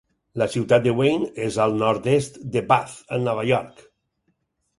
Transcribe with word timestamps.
La 0.41 0.45
ciutat 0.53 0.87
de 0.87 0.93
Wayne 0.99 1.27
és 1.47 1.59
al 1.65 1.77
nord-est 1.83 2.41
de 2.57 2.65
Bath, 2.73 2.97
a 3.19 3.21
Nova 3.29 3.45
York. 3.53 3.87